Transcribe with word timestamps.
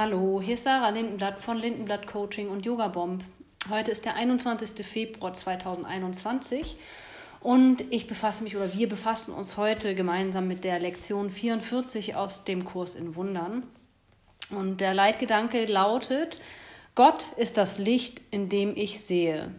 Hallo, 0.00 0.40
hier 0.40 0.54
ist 0.54 0.62
Sarah 0.62 0.90
Lindenblatt 0.90 1.40
von 1.40 1.56
Lindenblatt 1.56 2.06
Coaching 2.06 2.50
und 2.50 2.64
Yoga 2.64 2.86
Bomb. 2.86 3.24
Heute 3.68 3.90
ist 3.90 4.04
der 4.04 4.14
21. 4.14 4.86
Februar 4.86 5.34
2021 5.34 6.76
und 7.40 7.82
ich 7.90 8.06
befasse 8.06 8.44
mich 8.44 8.56
oder 8.56 8.72
wir 8.74 8.88
befassen 8.88 9.34
uns 9.34 9.56
heute 9.56 9.96
gemeinsam 9.96 10.46
mit 10.46 10.62
der 10.62 10.78
Lektion 10.78 11.30
44 11.30 12.14
aus 12.14 12.44
dem 12.44 12.64
Kurs 12.64 12.94
in 12.94 13.16
Wundern. 13.16 13.64
Und 14.50 14.80
der 14.80 14.94
Leitgedanke 14.94 15.66
lautet, 15.66 16.40
Gott 16.94 17.32
ist 17.36 17.56
das 17.56 17.78
Licht, 17.78 18.22
in 18.30 18.48
dem 18.48 18.76
ich 18.76 19.00
sehe. 19.00 19.50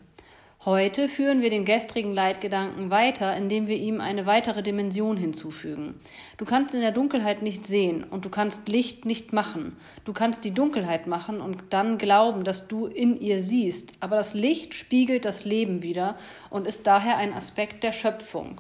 Heute 0.66 1.08
führen 1.08 1.42
wir 1.42 1.50
den 1.50 1.64
gestrigen 1.64 2.14
Leitgedanken 2.14 2.90
weiter, 2.90 3.34
indem 3.38 3.68
wir 3.68 3.78
ihm 3.78 4.02
eine 4.02 4.26
weitere 4.26 4.62
Dimension 4.62 5.16
hinzufügen. 5.16 5.96
Du 6.36 6.44
kannst 6.44 6.76
in 6.76 6.82
der 6.82 6.92
Dunkelheit 6.92 7.42
nicht 7.42 7.66
sehen 7.66 8.04
und 8.04 8.26
du 8.26 8.30
kannst 8.30 8.68
Licht 8.68 9.06
nicht 9.06 9.32
machen. 9.32 9.78
Du 10.04 10.12
kannst 10.12 10.44
die 10.44 10.54
Dunkelheit 10.54 11.08
machen 11.08 11.40
und 11.40 11.64
dann 11.70 11.98
glauben, 11.98 12.44
dass 12.44 12.68
du 12.68 12.88
in 12.88 13.22
ihr 13.22 13.42
siehst. 13.42 13.94
Aber 14.02 14.18
das 14.18 14.34
Licht 14.34 14.74
spiegelt 14.74 15.24
das 15.24 15.46
Leben 15.46 15.82
wieder 15.82 16.18
und 16.50 16.68
ist 16.68 16.86
daher 16.86 17.16
ein 17.16 17.32
Aspekt 17.32 17.82
der 17.86 17.94
Schöpfung. 17.94 18.60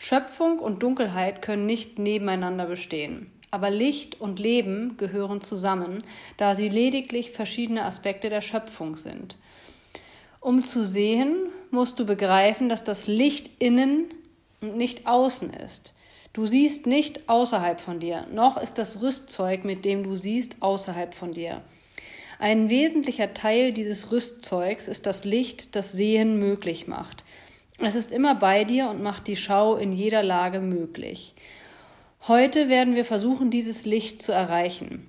Schöpfung 0.00 0.58
und 0.58 0.82
Dunkelheit 0.82 1.42
können 1.42 1.64
nicht 1.64 2.00
nebeneinander 2.00 2.66
bestehen. 2.66 3.30
Aber 3.52 3.70
Licht 3.70 4.20
und 4.20 4.40
Leben 4.40 4.96
gehören 4.96 5.40
zusammen, 5.40 6.02
da 6.38 6.56
sie 6.56 6.68
lediglich 6.68 7.30
verschiedene 7.30 7.84
Aspekte 7.84 8.30
der 8.30 8.40
Schöpfung 8.40 8.96
sind. 8.96 9.36
Um 10.40 10.64
zu 10.64 10.84
sehen, 10.86 11.36
musst 11.70 12.00
du 12.00 12.06
begreifen, 12.06 12.70
dass 12.70 12.82
das 12.82 13.06
Licht 13.06 13.50
innen 13.60 14.06
und 14.62 14.76
nicht 14.76 15.06
außen 15.06 15.52
ist. 15.52 15.94
Du 16.32 16.46
siehst 16.46 16.86
nicht 16.86 17.28
außerhalb 17.28 17.78
von 17.78 18.00
dir, 18.00 18.26
noch 18.32 18.56
ist 18.56 18.78
das 18.78 19.02
Rüstzeug, 19.02 19.64
mit 19.64 19.84
dem 19.84 20.02
du 20.02 20.14
siehst, 20.14 20.62
außerhalb 20.62 21.12
von 21.12 21.32
dir. 21.32 21.62
Ein 22.38 22.70
wesentlicher 22.70 23.34
Teil 23.34 23.72
dieses 23.72 24.12
Rüstzeugs 24.12 24.88
ist 24.88 25.04
das 25.04 25.24
Licht, 25.24 25.76
das 25.76 25.92
Sehen 25.92 26.38
möglich 26.38 26.86
macht. 26.86 27.24
Es 27.78 27.94
ist 27.94 28.10
immer 28.10 28.34
bei 28.34 28.64
dir 28.64 28.88
und 28.88 29.02
macht 29.02 29.26
die 29.26 29.36
Schau 29.36 29.76
in 29.76 29.92
jeder 29.92 30.22
Lage 30.22 30.60
möglich. 30.60 31.34
Heute 32.28 32.70
werden 32.70 32.94
wir 32.94 33.04
versuchen, 33.04 33.50
dieses 33.50 33.84
Licht 33.84 34.22
zu 34.22 34.32
erreichen. 34.32 35.06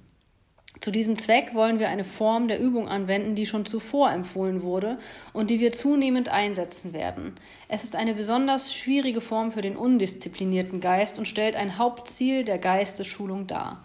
Zu 0.82 0.90
diesem 0.90 1.16
Zweck 1.16 1.54
wollen 1.54 1.78
wir 1.78 1.90
eine 1.90 2.04
Form 2.04 2.48
der 2.48 2.60
Übung 2.60 2.90
anwenden, 2.90 3.36
die 3.36 3.46
schon 3.46 3.68
zuvor 3.68 4.12
empfohlen 4.12 4.64
wurde 4.64 4.98
und 5.32 5.52
die 5.52 5.60
wir 5.60 5.72
zunehmend 5.72 6.30
einsetzen 6.30 6.92
werden. 6.92 7.36
Es 7.68 7.84
ist 7.84 7.96
eine 7.96 8.16
besonders 8.16 8.74
schwierige 8.74 9.22
Form 9.22 9.52
für 9.52 9.62
den 9.62 9.78
undisziplinierten 9.78 10.82
Geist 10.82 11.20
und 11.20 11.28
stellt 11.28 11.56
ein 11.56 11.78
Hauptziel 11.78 12.44
der 12.44 12.58
Geistesschulung 12.58 13.46
dar. 13.46 13.84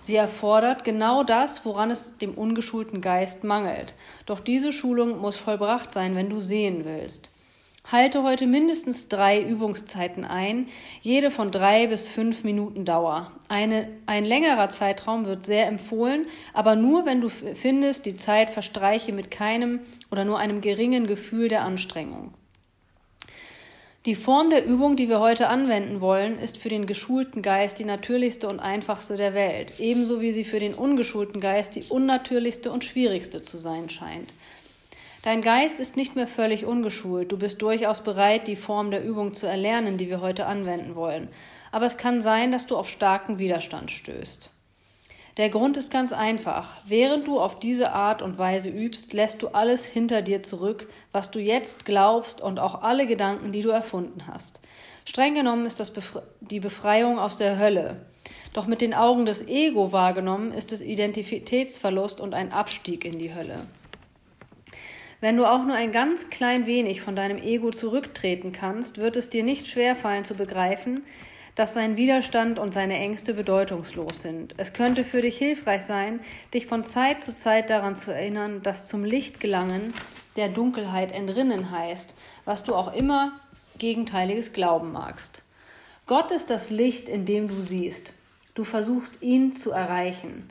Sie 0.00 0.16
erfordert 0.16 0.82
genau 0.82 1.22
das, 1.22 1.64
woran 1.64 1.92
es 1.92 2.18
dem 2.18 2.34
ungeschulten 2.34 3.00
Geist 3.00 3.44
mangelt. 3.44 3.94
Doch 4.26 4.40
diese 4.40 4.72
Schulung 4.72 5.20
muss 5.20 5.36
vollbracht 5.36 5.92
sein, 5.92 6.16
wenn 6.16 6.30
du 6.30 6.40
sehen 6.40 6.84
willst. 6.84 7.30
Halte 7.90 8.22
heute 8.22 8.46
mindestens 8.46 9.08
drei 9.08 9.40
Übungszeiten 9.40 10.26
ein, 10.26 10.68
jede 11.00 11.30
von 11.30 11.50
drei 11.50 11.86
bis 11.86 12.06
fünf 12.06 12.44
Minuten 12.44 12.84
Dauer. 12.84 13.32
Eine, 13.48 13.88
ein 14.04 14.26
längerer 14.26 14.68
Zeitraum 14.68 15.24
wird 15.24 15.46
sehr 15.46 15.66
empfohlen, 15.66 16.26
aber 16.52 16.76
nur 16.76 17.06
wenn 17.06 17.22
du 17.22 17.30
findest, 17.30 18.04
die 18.04 18.16
Zeit 18.16 18.50
verstreiche 18.50 19.14
mit 19.14 19.30
keinem 19.30 19.80
oder 20.10 20.26
nur 20.26 20.38
einem 20.38 20.60
geringen 20.60 21.06
Gefühl 21.06 21.48
der 21.48 21.62
Anstrengung. 21.62 22.34
Die 24.04 24.14
Form 24.14 24.50
der 24.50 24.66
Übung, 24.66 24.96
die 24.96 25.08
wir 25.08 25.20
heute 25.20 25.48
anwenden 25.48 26.02
wollen, 26.02 26.38
ist 26.38 26.58
für 26.58 26.68
den 26.68 26.86
geschulten 26.86 27.40
Geist 27.40 27.78
die 27.78 27.84
natürlichste 27.84 28.48
und 28.48 28.60
einfachste 28.60 29.16
der 29.16 29.32
Welt, 29.32 29.74
ebenso 29.78 30.20
wie 30.20 30.32
sie 30.32 30.44
für 30.44 30.60
den 30.60 30.74
ungeschulten 30.74 31.40
Geist 31.40 31.74
die 31.74 31.84
unnatürlichste 31.88 32.70
und 32.70 32.84
schwierigste 32.84 33.42
zu 33.42 33.56
sein 33.56 33.88
scheint. 33.88 34.34
Dein 35.28 35.42
Geist 35.42 35.78
ist 35.78 35.98
nicht 35.98 36.16
mehr 36.16 36.26
völlig 36.26 36.64
ungeschult. 36.64 37.30
Du 37.30 37.36
bist 37.36 37.60
durchaus 37.60 38.00
bereit, 38.00 38.48
die 38.48 38.56
Form 38.56 38.90
der 38.90 39.04
Übung 39.04 39.34
zu 39.34 39.46
erlernen, 39.46 39.98
die 39.98 40.08
wir 40.08 40.22
heute 40.22 40.46
anwenden 40.46 40.94
wollen. 40.94 41.28
Aber 41.70 41.84
es 41.84 41.98
kann 41.98 42.22
sein, 42.22 42.50
dass 42.50 42.64
du 42.64 42.78
auf 42.78 42.88
starken 42.88 43.38
Widerstand 43.38 43.90
stößt. 43.90 44.48
Der 45.36 45.50
Grund 45.50 45.76
ist 45.76 45.90
ganz 45.90 46.14
einfach. 46.14 46.78
Während 46.86 47.26
du 47.26 47.38
auf 47.40 47.58
diese 47.58 47.92
Art 47.92 48.22
und 48.22 48.38
Weise 48.38 48.70
übst, 48.70 49.12
lässt 49.12 49.42
du 49.42 49.48
alles 49.48 49.84
hinter 49.84 50.22
dir 50.22 50.42
zurück, 50.42 50.88
was 51.12 51.30
du 51.30 51.40
jetzt 51.40 51.84
glaubst 51.84 52.40
und 52.40 52.58
auch 52.58 52.80
alle 52.80 53.06
Gedanken, 53.06 53.52
die 53.52 53.60
du 53.60 53.68
erfunden 53.68 54.28
hast. 54.28 54.62
Streng 55.04 55.34
genommen 55.34 55.66
ist 55.66 55.78
das 55.78 55.90
Befre 55.90 56.22
die 56.40 56.60
Befreiung 56.60 57.18
aus 57.18 57.36
der 57.36 57.58
Hölle. 57.58 57.98
Doch 58.54 58.66
mit 58.66 58.80
den 58.80 58.94
Augen 58.94 59.26
des 59.26 59.46
Ego 59.46 59.92
wahrgenommen 59.92 60.52
ist 60.52 60.72
es 60.72 60.80
Identitätsverlust 60.80 62.18
und 62.18 62.32
ein 62.32 62.50
Abstieg 62.50 63.04
in 63.04 63.18
die 63.18 63.34
Hölle. 63.34 63.58
Wenn 65.20 65.36
du 65.36 65.46
auch 65.46 65.64
nur 65.64 65.74
ein 65.74 65.90
ganz 65.90 66.30
klein 66.30 66.66
wenig 66.66 67.00
von 67.00 67.16
deinem 67.16 67.38
Ego 67.38 67.70
zurücktreten 67.72 68.52
kannst, 68.52 68.98
wird 68.98 69.16
es 69.16 69.30
dir 69.30 69.42
nicht 69.42 69.66
schwerfallen 69.66 70.24
zu 70.24 70.34
begreifen, 70.34 71.02
dass 71.56 71.74
sein 71.74 71.96
Widerstand 71.96 72.60
und 72.60 72.72
seine 72.72 72.98
Ängste 72.98 73.34
bedeutungslos 73.34 74.22
sind. 74.22 74.54
Es 74.58 74.72
könnte 74.72 75.04
für 75.04 75.22
dich 75.22 75.36
hilfreich 75.36 75.82
sein, 75.82 76.20
dich 76.54 76.66
von 76.66 76.84
Zeit 76.84 77.24
zu 77.24 77.34
Zeit 77.34 77.68
daran 77.68 77.96
zu 77.96 78.12
erinnern, 78.12 78.62
dass 78.62 78.86
zum 78.86 79.04
Licht 79.04 79.40
gelangen 79.40 79.92
der 80.36 80.50
Dunkelheit 80.50 81.10
entrinnen 81.10 81.72
heißt, 81.72 82.14
was 82.44 82.62
du 82.62 82.76
auch 82.76 82.94
immer 82.94 83.32
Gegenteiliges 83.78 84.52
glauben 84.52 84.92
magst. 84.92 85.42
Gott 86.06 86.30
ist 86.30 86.48
das 86.48 86.70
Licht, 86.70 87.08
in 87.08 87.24
dem 87.24 87.48
du 87.48 87.60
siehst. 87.60 88.12
Du 88.54 88.62
versuchst 88.62 89.20
ihn 89.20 89.56
zu 89.56 89.72
erreichen. 89.72 90.50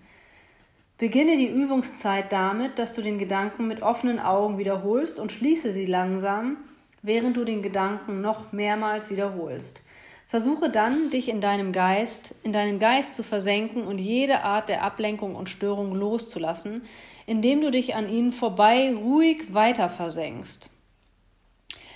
Beginne 0.97 1.37
die 1.37 1.47
Übungszeit 1.47 2.31
damit, 2.31 2.79
dass 2.79 2.93
du 2.93 3.01
den 3.01 3.19
Gedanken 3.19 3.67
mit 3.67 3.83
offenen 3.83 4.19
Augen 4.19 4.57
wiederholst 4.57 5.19
und 5.19 5.31
schließe 5.31 5.71
sie 5.71 5.85
langsam, 5.85 6.57
während 7.03 7.37
du 7.37 7.43
den 7.43 7.61
Gedanken 7.61 8.21
noch 8.21 8.51
mehrmals 8.51 9.11
wiederholst. 9.11 9.81
Versuche 10.25 10.69
dann, 10.69 11.09
dich 11.11 11.29
in 11.29 11.39
deinem 11.39 11.71
Geist, 11.71 12.33
in 12.43 12.51
deinen 12.51 12.79
Geist 12.79 13.13
zu 13.13 13.23
versenken 13.23 13.83
und 13.83 13.99
jede 13.99 14.41
Art 14.41 14.69
der 14.69 14.83
Ablenkung 14.83 15.35
und 15.35 15.49
Störung 15.49 15.93
loszulassen, 15.93 16.81
indem 17.27 17.61
du 17.61 17.69
dich 17.69 17.95
an 17.95 18.09
ihnen 18.09 18.31
vorbei 18.31 18.93
ruhig 18.93 19.53
weiter 19.53 19.89
versenkst. 19.89 20.69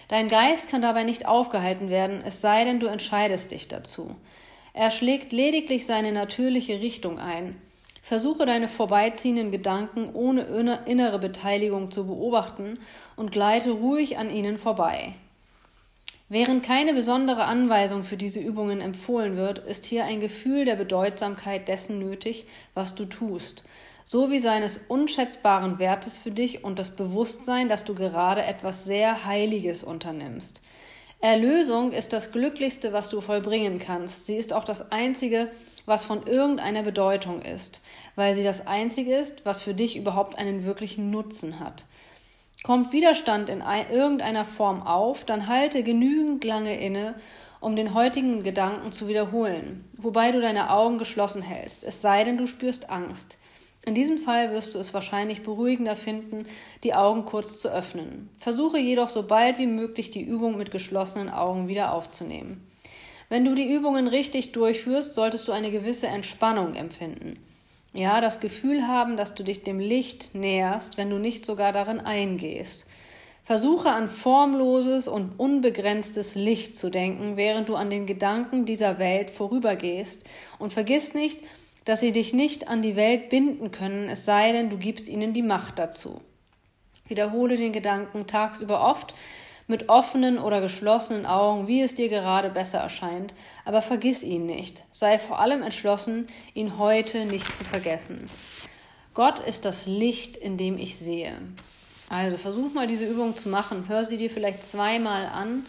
Dein 0.08 0.30
Geist 0.30 0.70
kann 0.70 0.82
dabei 0.82 1.04
nicht 1.04 1.26
aufgehalten 1.26 1.90
werden, 1.90 2.22
es 2.24 2.40
sei 2.40 2.66
denn, 2.66 2.80
du 2.80 2.88
entscheidest 2.88 3.52
dich 3.52 3.68
dazu. 3.68 4.16
Er 4.74 4.92
schlägt 4.92 5.34
lediglich 5.34 5.86
seine 5.86 6.12
natürliche 6.12 6.80
Richtung 6.82 7.18
ein. 7.18 7.62
Versuche 8.02 8.46
deine 8.46 8.68
vorbeiziehenden 8.68 9.52
Gedanken 9.52 10.10
ohne 10.14 10.80
innere 10.86 11.20
Beteiligung 11.20 11.92
zu 11.92 12.08
beobachten 12.08 12.80
und 13.16 13.32
gleite 13.32 13.72
ruhig 13.72 14.18
an 14.18 14.30
ihnen 14.30 14.58
vorbei. 14.58 15.14
Während 16.28 16.64
keine 16.64 16.94
besondere 16.94 17.44
Anweisung 17.44 18.06
für 18.06 18.16
diese 18.16 18.40
Übungen 18.40 18.80
empfohlen 18.80 19.36
wird, 19.36 19.60
ist 19.60 19.86
hier 19.86 20.06
ein 20.06 20.22
Gefühl 20.22 20.64
der 20.64 20.78
Bedeutsamkeit 20.78 21.68
dessen 21.68 22.00
nötig, 22.00 22.46
was 22.74 22.96
du 22.96 23.04
tust, 23.04 23.64
sowie 24.06 24.40
seines 24.40 24.78
unschätzbaren 24.88 25.78
Wertes 25.78 26.18
für 26.18 26.32
dich 26.32 26.64
und 26.64 26.80
das 26.80 26.96
Bewusstsein, 26.96 27.68
dass 27.68 27.84
du 27.84 27.96
gerade 27.96 28.44
etwas 28.44 28.86
sehr 28.86 29.26
Heiliges 29.26 29.84
unternimmst. 29.84 30.62
Erlösung 31.22 31.92
ist 31.92 32.14
das 32.14 32.32
Glücklichste, 32.32 32.94
was 32.94 33.10
du 33.10 33.22
vollbringen 33.22 33.78
kannst. 33.78 34.26
Sie 34.26 34.36
ist 34.36 34.54
auch 34.54 34.64
das 34.64 34.92
Einzige, 34.92 35.52
was 35.86 36.04
von 36.04 36.26
irgendeiner 36.26 36.82
Bedeutung 36.82 37.44
ist, 37.44 37.82
weil 38.16 38.34
sie 38.34 38.44
das 38.44 38.66
Einzige 38.66 39.16
ist, 39.16 39.46
was 39.46 39.62
für 39.62 39.76
dich 39.76 39.96
überhaupt 39.96 40.40
einen 40.40 40.66
wirklichen 40.66 41.12
Nutzen 41.12 41.60
hat. 41.60 41.86
Kommt 42.64 42.92
Widerstand 42.92 43.50
in 43.50 43.62
irgendeiner 43.62 44.46
Form 44.46 44.82
auf, 44.82 45.24
dann 45.24 45.48
halte 45.48 45.84
genügend 45.84 46.44
lange 46.44 46.80
inne, 46.80 47.14
um 47.60 47.76
den 47.76 47.94
heutigen 47.94 48.44
Gedanken 48.44 48.92
zu 48.92 49.08
wiederholen, 49.08 49.88
wobei 49.98 50.32
du 50.32 50.42
deine 50.42 50.72
Augen 50.72 50.98
geschlossen 50.98 51.44
hältst, 51.44 51.84
es 51.84 52.02
sei 52.02 52.24
denn, 52.24 52.38
du 52.38 52.48
spürst 52.48 52.90
Angst. 52.90 53.38
In 53.86 53.96
diesem 53.96 54.18
Fall 54.18 54.52
wirst 54.52 54.76
du 54.76 54.80
es 54.80 54.94
wahrscheinlich 54.94 55.42
beruhigender 55.42 55.96
finden, 55.96 56.46
die 56.84 56.94
Augen 56.94 57.26
kurz 57.26 57.58
zu 57.58 57.70
öffnen. 57.70 58.30
Versuche 58.38 58.78
jedoch 58.78 59.10
so 59.10 59.24
bald 59.24 59.58
wie 59.58 59.66
möglich 59.66 60.12
die 60.12 60.22
Übung 60.22 60.58
mit 60.58 60.72
geschlossenen 60.72 61.30
Augen 61.30 61.68
wieder 61.68 61.94
aufzunehmen. 61.94 62.68
Wenn 63.30 63.46
du 63.46 63.56
die 63.56 63.72
Übungen 63.72 64.08
richtig 64.08 64.52
durchführst, 64.52 65.16
solltest 65.16 65.48
du 65.48 65.52
eine 65.52 65.72
gewisse 65.72 66.08
Entspannung 66.08 66.76
empfinden. 66.76 67.40
Ja, 67.94 68.22
das 68.22 68.40
Gefühl 68.40 68.88
haben, 68.88 69.18
dass 69.18 69.36
du 69.36 69.44
dich 69.44 69.64
dem 69.64 69.80
Licht 69.80 70.36
näherst, 70.36 70.98
wenn 70.98 71.10
du 71.10 71.18
nicht 71.18 71.46
sogar 71.46 71.72
darin 71.72 72.00
eingehst. 72.00 72.86
Versuche 73.44 73.92
an 73.92 74.08
formloses 74.08 75.08
und 75.08 75.40
unbegrenztes 75.40 76.36
Licht 76.36 76.78
zu 76.78 76.90
denken, 76.90 77.36
während 77.38 77.70
du 77.70 77.76
an 77.76 77.90
den 77.90 78.06
Gedanken 78.06 78.66
dieser 78.66 79.00
Welt 79.00 79.32
vorübergehst, 79.32 80.26
und 80.60 80.72
vergiss 80.72 81.14
nicht, 81.14 81.40
dass 81.86 82.00
sie 82.00 82.12
dich 82.12 82.34
nicht 82.34 82.68
an 82.68 82.82
die 82.82 82.96
Welt 82.96 83.30
binden 83.30 83.72
können, 83.72 84.10
es 84.10 84.26
sei 84.26 84.52
denn, 84.52 84.70
du 84.70 84.78
gibst 84.78 85.08
ihnen 85.08 85.34
die 85.34 85.42
Macht 85.42 85.80
dazu. 85.80 86.22
Wiederhole 87.08 87.58
den 87.58 87.74
Gedanken 87.74 88.28
tagsüber 88.28 88.88
oft 88.88 89.14
mit 89.68 89.90
offenen 89.90 90.38
oder 90.38 90.62
geschlossenen 90.62 91.26
Augen, 91.26 91.68
wie 91.68 91.82
es 91.82 91.96
dir 91.96 92.10
gerade 92.10 92.50
besser 92.50 92.80
erscheint, 92.80 93.34
aber 93.66 93.82
vergiss 93.82 94.22
ihn 94.22 94.46
nicht. 94.46 94.84
Sei 94.92 95.18
vor 95.18 95.40
allem 95.40 95.64
entschlossen, 95.64 96.28
ihn 96.54 96.78
heute 96.78 97.26
nicht 97.26 97.46
zu 97.46 97.64
vergessen. 97.64 98.30
Gott 99.14 99.40
ist 99.40 99.66
das 99.66 99.88
Licht, 99.88 100.38
in 100.38 100.58
dem 100.58 100.78
ich 100.78 100.98
sehe. 100.98 101.34
Also 102.10 102.38
versuch 102.38 102.74
mal 102.74 102.88
diese 102.88 103.06
Übung 103.06 103.38
zu 103.38 103.50
machen. 103.50 103.86
Hör 103.88 104.06
sie 104.06 104.18
dir 104.18 104.30
vielleicht 104.30 104.64
zweimal 104.64 105.26
an 105.28 105.66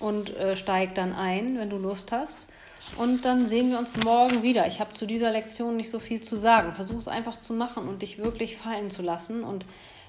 und 0.00 0.36
äh, 0.36 0.56
steig 0.56 0.94
dann 0.94 1.12
ein, 1.12 1.58
wenn 1.58 1.70
du 1.70 1.78
Lust 1.78 2.12
hast. 2.12 2.45
Und 2.94 3.24
dann 3.24 3.46
sehen 3.46 3.70
wir 3.70 3.78
uns 3.78 3.96
morgen 4.04 4.42
wieder. 4.42 4.66
Ich 4.66 4.80
habe 4.80 4.92
zu 4.94 5.06
dieser 5.06 5.30
Lektion 5.30 5.76
nicht 5.76 5.90
so 5.90 5.98
viel 5.98 6.22
zu 6.22 6.36
sagen. 6.36 6.72
Versuch 6.72 6.98
es 6.98 7.08
einfach 7.08 7.40
zu 7.40 7.52
machen 7.52 7.88
und 7.88 8.02
dich 8.02 8.18
wirklich 8.18 8.56
fallen 8.56 8.90
zu 8.90 9.02
lassen 9.02 9.44
und 9.44 9.66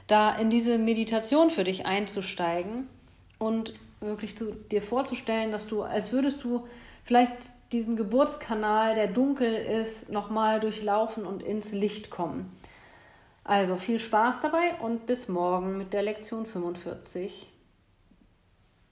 da 0.07 0.33
in 0.35 0.50
diese 0.50 0.77
Meditation 0.77 1.50
für 1.50 1.65
dich 1.65 1.85
einzusteigen 1.85 2.88
und 3.39 3.74
wirklich 4.00 4.38
zu, 4.38 4.53
dir 4.53 4.81
vorzustellen, 4.81 5.51
dass 5.51 5.68
du, 5.68 5.83
als 5.83 6.12
würdest 6.12 6.44
du 6.44 6.68
vielleicht 7.03 7.50
diesen 7.71 7.97
Geburtskanal, 7.97 8.95
der 8.95 9.07
dunkel 9.07 9.53
ist, 9.53 10.09
nochmal 10.09 10.59
durchlaufen 10.59 11.25
und 11.25 11.44
ins 11.44 11.73
Licht 11.73 12.09
kommen. 12.09 12.51
Also 13.44 13.75
viel 13.75 14.00
Spaß 14.00 14.41
dabei 14.41 14.75
und 14.81 15.06
bis 15.06 15.27
morgen 15.27 15.77
mit 15.77 15.94
der 15.94 16.03
Lektion 16.03 16.45
45. 16.45 17.50